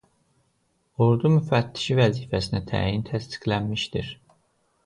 [1.07, 4.13] Ordu Müfəttişi vəzifəsinə təyini təsdiqlənmişdir.